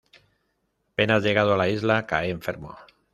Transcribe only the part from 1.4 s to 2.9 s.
a la isla cae enfermo.